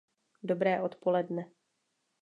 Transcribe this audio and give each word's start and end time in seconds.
Dobré 0.43 0.81
odpoledne. 0.81 1.45